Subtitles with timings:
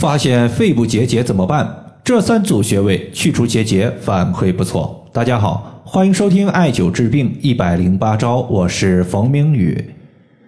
[0.00, 1.92] 发现肺部结节怎么办？
[2.02, 5.06] 这三组穴位去除结节反馈不错。
[5.12, 9.90] 大家好，欢迎收听艾灸治病一百零八招，我是冯明宇。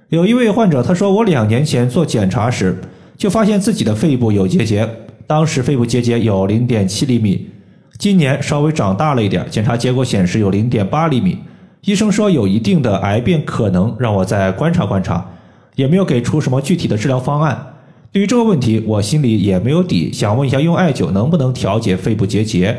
[0.09, 2.81] 有一位患者他说，我两年前做检查时
[3.19, 4.89] 就发现自己的肺部有结节，
[5.27, 7.51] 当时肺部结节有零点七厘米，
[7.99, 11.37] 今年稍微长大了一点，检查结果显示有零点八厘米。
[11.83, 15.23] 医生说有一定的癌变可能，让我再观察观察，
[15.75, 17.67] 也没有给出什么具体的治疗方案。
[18.13, 22.77] 对于这个问题，我心里也没有底，想问一下，用艾灸能不能调节肺部结节？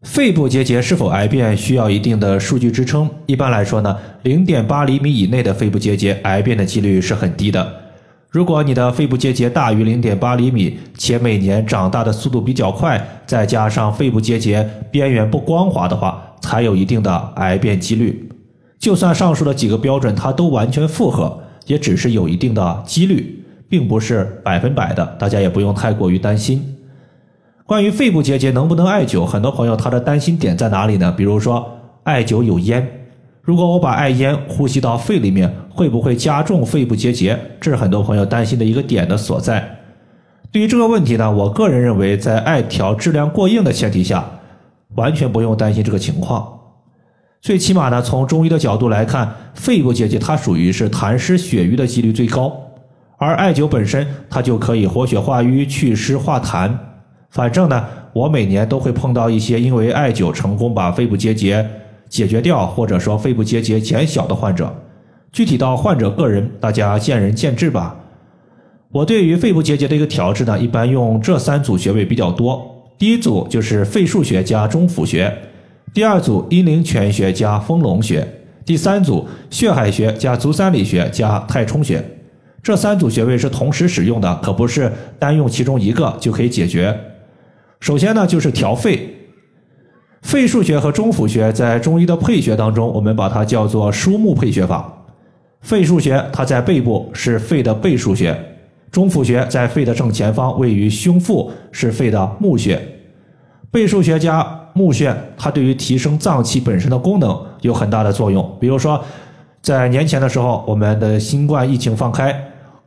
[0.00, 3.10] 肺部结节是否癌变，需要一定的数据支撑。
[3.26, 7.70] 一般来说呢，零点八厘米以内的肺部结节，癌变的几率是很低的。
[8.30, 18.26] 如果你的肺部结节大于零点八厘米，且每年长大的速度比较快，再加上肺部结节边缘不光滑的话，才有一定的癌变几率。
[18.78, 23.42] 就算上述的几个标准它都完全符合，也只是有一定的几率。
[23.68, 26.76] 并不是百分百的，大家也不用太过于担心。
[27.64, 31.12] 关于肺部结节能不能艾灸，很多朋友他的担心点在哪里呢？
[31.16, 31.68] 比如说
[32.04, 32.86] 艾灸有烟，
[33.42, 37.36] 如果我把艾烟呼吸到肺里面，会不会加重肺部结节？
[37.60, 39.78] 这是很多朋友担心的一个点的所在。
[40.52, 44.24] 对于这个问题呢，我个人认为，在艾条质量过硬的前提下，
[44.94, 46.48] 完全不用担心这个情况。
[47.40, 52.56] 最起码呢，从中医的角度来看，肺部结节它属于是痰湿血瘀的几率最高。
[53.18, 56.70] 而艾灸本身，它就可以活血化瘀、祛湿化痰。
[57.30, 61.66] 反正呢，我每年都会碰到一些因为艾灸成功把肺部结节
[62.08, 64.74] 解决掉，或者说肺部结节减小的患者。
[65.32, 67.96] 具体到患者个人，大家见仁见智吧。
[68.92, 72.64] 我对于肺部结节的一个调治呢，一般用这三组穴位比较多。
[72.96, 75.30] 第一组就是肺腧穴加中府穴，
[75.92, 78.26] 第二组阴陵泉穴加丰隆穴，
[78.64, 82.02] 第三组血海穴加足三里穴加太冲穴。
[82.66, 86.98] 这三组穴位是同时使用的，可不是单用其中一个就可以解决。
[87.78, 89.08] 首先呢，就是调肺。
[90.22, 94.92] 肺腧穴和中府穴在中医的配穴当中，我们把它叫做枢木配穴法。
[95.60, 98.34] 肺腧穴它在背部，是肺的背腧穴；
[98.90, 102.82] 中府穴在肺的正前方，位于胸腹，是肺的募穴。
[103.70, 108.56] 背腧穴加募穴，它对于提升脏器本身的功能有很大的作用。
[108.58, 109.00] 比如说，
[109.62, 112.36] 在年前的时候，我们的新冠疫情放开。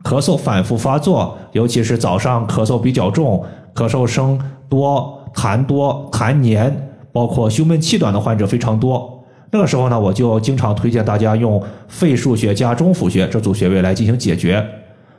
[0.02, 3.44] 咳嗽反复发作，尤其是早上咳嗽比较重、
[3.74, 9.22] 咳嗽声多、痰多、痰黏，包括胸闷气短的患者非常多。
[9.52, 14.64] 那个时候呢，我就经常推荐大家用肺腧穴加中府穴这组穴位来进行解决。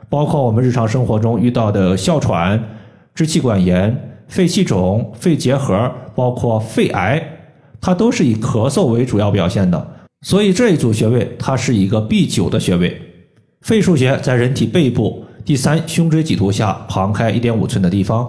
[0.08, 2.62] 包括我们日常生活中遇到的哮喘、
[3.14, 7.22] 支气管炎、肺气肿、肺结核，包括肺癌，
[7.80, 9.86] 它都是以咳嗽为主要表现的。
[10.22, 13.00] 所以这一组穴位它是一个必灸的穴位。
[13.62, 18.28] 肺腧穴在人体背部第三胸椎棘突下旁开一点五寸的地方。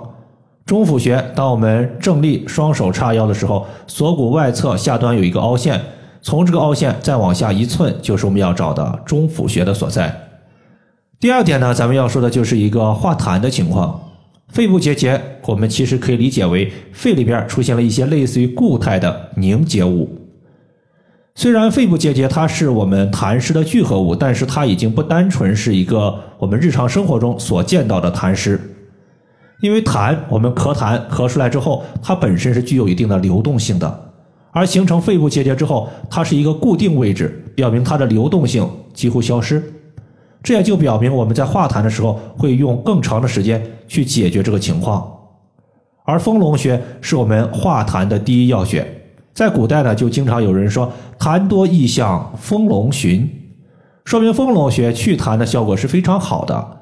[0.65, 5.81] 中府穴，当我们正立双手叉腰的时候，锁骨外侧下端有一个凹陷，
[6.21, 10.29] 从这个凹陷再往下一寸，就是我们要找的中府穴的所在。
[11.19, 13.99] 第二点呢，咱们要说的就是一个化痰的情况。
[14.49, 20.07] 肺部结节，我们其实可以理解为肺里边出现了一些类似于固态的凝结物。
[21.35, 28.59] 虽然肺部结节它是我们痰湿的聚合物，但是它已经不单纯是一个我们日常生活中所见到的痰湿。
[29.59, 34.11] 因为痰，我们咳痰咳出来之后，它本身是具有一定的流动性的，
[34.51, 39.63] 而形成肺部结节之后，它是一个固定位置，表明它的流动性几乎消失。
[40.43, 45.09] 这也就表明我们在化痰的时候会用更长的时间去解决这个情况。
[46.05, 48.85] 而丰隆穴是我们化痰的第一要穴。
[49.33, 53.27] 在古代呢，就经常有人说痰多易向丰隆穴，
[54.05, 56.79] 说明丰隆穴祛痰的效果是非常好的。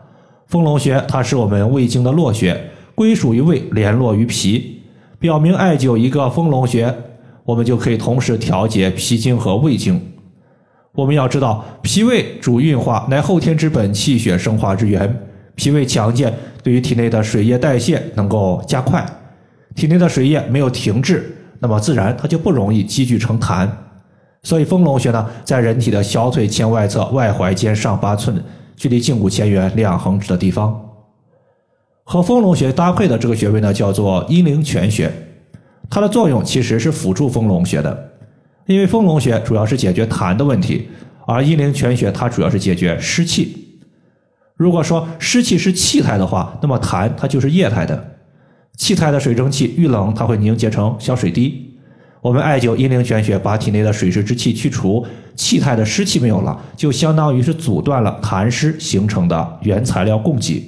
[0.48, 4.82] 丰隆穴它是我们胃经的络穴，归属于胃，联络于脾，
[5.18, 6.94] 表明艾灸一个丰隆穴，
[7.46, 10.02] 我们就可以同时调节脾经和胃经。
[10.94, 15.22] 我们要知道，脾胃主运化，乃后天之本，气血生化之源。
[15.56, 19.06] 脾胃强健，对于体内的水液代谢能够加快，
[19.74, 21.34] 体内的水液没有停滞。
[21.62, 23.70] 那么自然它就不容易积聚成痰，
[24.42, 28.44] 所以丰隆穴呢，在人体的小腿前外侧外踝尖上八寸，
[28.76, 30.88] 距离胫骨前缘两横指的地方。
[32.04, 35.10] 和丰隆穴搭配的这个穴位呢，叫做阴陵泉穴，
[35.88, 38.12] 它的作用其实是辅助丰隆穴的，
[38.66, 40.90] 因为丰隆穴主要是解决痰的问题，
[41.28, 43.80] 而阴陵泉穴它主要是解决湿气。
[44.58, 48.11] 如果说湿气是气态的话，那么痰它就是液态的。
[48.82, 51.72] 气态的水蒸气遇冷，它会凝结成小水滴。
[52.20, 55.06] 我们艾灸阴陵泉穴，把体内的水湿之气去除，
[55.36, 60.68] 气态的湿气没有了，就相当于是阻断了痰湿形成的原材料供给。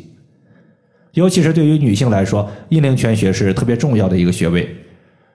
[1.14, 4.70] 尤其是对于女性来说，阴陵泉穴是特别重要的一个穴位。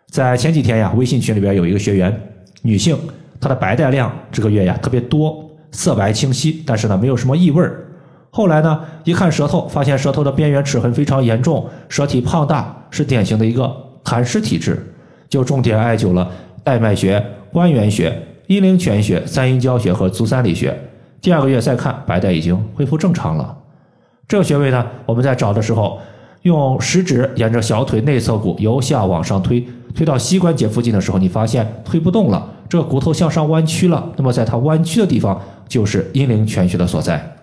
[0.08, 2.16] 在前几天呀，微信群里边有一个学员，
[2.62, 2.96] 女性，
[3.40, 7.87] 她的白带量这个月呀特别多，色白清晰，但是呢没有什么异味儿。
[8.30, 14.86] 后来呢，一看舌头，发现舌头的边缘齿痕非常严重，舌体胖大，是典型的一个痰湿体质，
[15.28, 16.30] 就重点艾灸了
[16.62, 18.14] 带脉穴、关元穴、
[18.46, 20.78] 阴陵泉穴、三阴交穴和足三里穴。
[21.20, 23.56] 第二个月再看，白带已经恢复正常了。
[24.28, 25.98] 这个穴位呢，我们在找的时候，
[26.42, 34.12] 用食指沿着小腿内侧骨由下往上推，推到膝关节附近的时候，你发现推不动了，这个骨头向上弯曲了。
[34.16, 37.37] 那么在它弯曲的地方，就是阴陵泉穴的所在。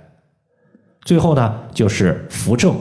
[1.06, 2.75] 最后呢，就是扶正，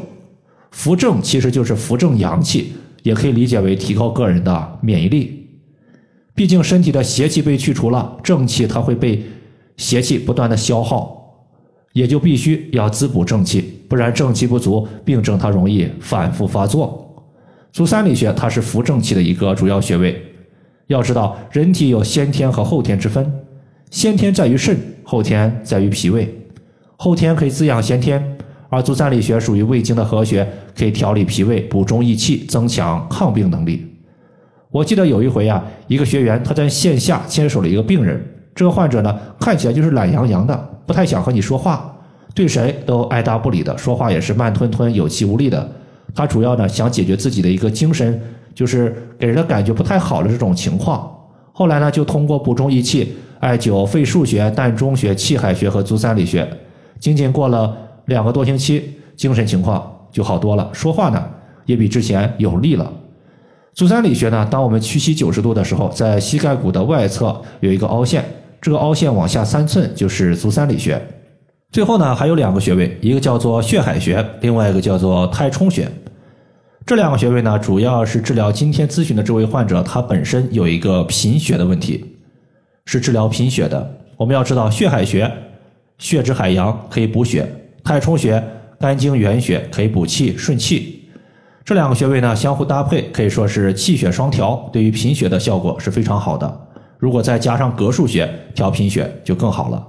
[0.73, 2.73] 扶正其实就是扶正阳气，
[3.03, 5.47] 也可以理解为提高个人的免疫力。
[6.35, 9.23] 毕竟身体的邪气被去除了，正气它会被
[9.77, 11.21] 邪气不断的消耗。
[11.93, 17.25] 也就必须要滋补正气，不然正气不足，病症它容易反复发作。
[17.71, 20.21] 足三里穴它是扶正气的一个主要穴位。
[20.89, 23.33] 要知道，人体有先天和后天之分，
[23.91, 26.29] 先天在于肾，后天在于脾胃。
[27.05, 28.39] 后天可以滋养先天，
[28.71, 30.43] 而足三里穴属于胃经的合穴，
[30.75, 33.87] 可以调理脾胃，补中益气，增强抗病能力。
[34.71, 38.19] 我记得有一回啊，一个学员他在线下牵手了一个病人，
[38.55, 40.57] 这个患者呢看起来就是懒洋洋的。
[40.87, 41.95] 不太想和你说话，
[42.35, 45.71] 对谁都爱答不理的，说话也是慢吞吞、有气无力的。
[46.15, 48.19] 他主要呢想解决自己的一个精神，
[48.55, 51.15] 就是给人的感觉不太好的这种情况。
[51.53, 56.49] 后来呢，就通过补中益气、艾灸肺腧穴、膻中穴、气海穴和足三里穴，
[56.99, 57.77] 仅仅过了
[58.07, 61.25] 两个多星期，精神情况就好多了，说话呢
[61.67, 62.93] 也比之前有力了。
[63.73, 68.25] 足三里穴呢，当我们屈膝九十度的时候，在膝盖骨的外侧有一个凹陷。
[68.61, 70.99] 这个凹陷往下三寸就是足三里穴，
[71.71, 75.87] 最后呢还有两个穴位，一个叫做血海穴，另外一个叫做太冲穴。
[76.87, 82.17] 这两个穴位呢，主要是治疗今天咨询的这位患者，他本身有一个贫血的问题，
[82.87, 83.99] 是治疗贫血的。
[84.17, 85.31] 我们要知道，血海穴
[85.99, 87.47] 血之海洋可以补血，
[87.83, 88.43] 太冲穴
[88.79, 91.09] 肝经原穴可以补气顺气。
[91.65, 96.61] 这两个穴位呢相互搭配，可以说是气血双调，对于贫血的效果是非常好的。
[96.99, 99.87] 如果再加上膈腧穴调贫血就更好了。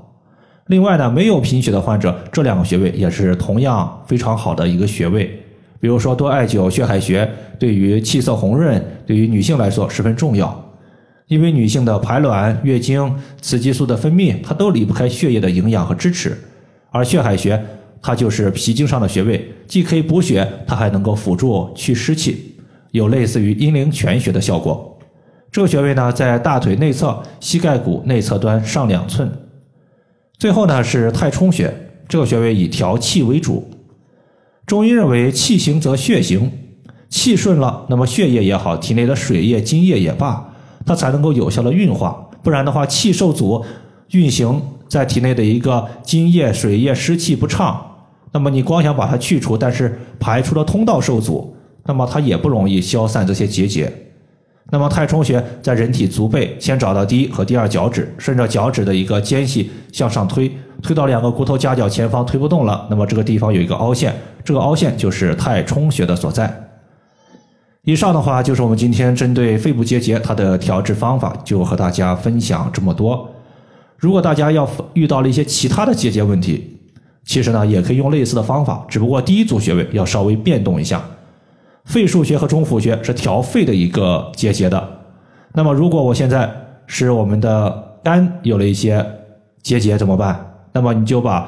[0.67, 5.39] 另外呢，没有贫血的患者，这两个穴位也是同样非常好的一个穴位。
[5.79, 7.29] 比如说多艾灸血海穴，
[7.59, 10.64] 对于气色红润，对于女性来说十分重要。
[11.27, 16.37] 因为女性的排卵、月经、雌激素的分泌，它都离不开血液的营养和支持。
[16.91, 17.61] 而血海穴
[18.01, 22.55] 它就是脾经上的穴位，既可以补血，它还能够辅助去湿气，
[22.91, 24.97] 有类似于阴陵泉穴的效果。
[25.51, 29.31] 这个穴位呢，在大腿内侧膝盖骨内侧端上两寸。
[30.37, 31.73] 最后呢是太冲穴，
[32.07, 33.67] 这个穴位以调气为主。
[34.65, 36.51] 中医认为，气行则血行，
[37.09, 40.54] 气顺了，那么血液也好，体内的水液、津液也罢，
[40.85, 42.23] 它才能够有效的运化。
[42.43, 43.63] 不然的话，气受阻，
[44.11, 47.83] 运行在体内的一个津液、水液、湿气不畅，
[48.31, 51.55] 那么你光想把它去除，但是排出的通道受阻，
[51.85, 53.91] 那么它也不容易消散这些结节。
[54.71, 60.51] 那么太冲穴在人体足背，先找到第一和第二脚趾，顺着脚趾的一个间隙向上推，
[60.81, 66.51] 推到两个骨头夹角前方推不动了，那么这个地方有一个凹陷，这个凹陷就是太冲穴的所在。
[67.85, 73.29] 以上的话就是我们今天针对肺部结节它的调治方法，就和大家分享这么多。
[73.97, 76.77] 如果大家要遇到了一些其他的结节问题，
[77.23, 80.99] 其实呢也可以用类似的方法，只不过第一组穴位要稍微变动一下。
[81.85, 84.83] 肺腧穴和中府穴是调肺的一个结节的。
[85.53, 86.51] 那么，如果我现在
[86.87, 89.05] 是我们的肝有了一些
[89.61, 90.43] 结节怎么办？
[90.73, 91.47] 那么你就把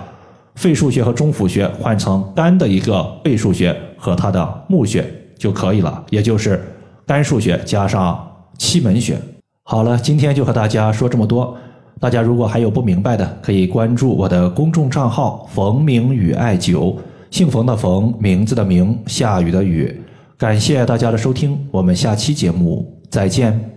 [0.53, 5.03] 肺腧穴和中府穴换成肝的一个背腧穴和它的募穴
[5.38, 6.62] 就可以了，也就是
[7.06, 8.25] 肝腧穴加上
[8.58, 9.17] 气门学。
[9.63, 11.58] 好了，今天就和大家说这么多。
[12.00, 16.96] 大家如果还有不明白的，可以关注我的公众账号“冯明宇艾灸”，
[17.32, 20.00] 姓冯的冯，名字的名，下雨的雨。
[20.38, 23.76] 感谢大家的收听，我们下期节目再见。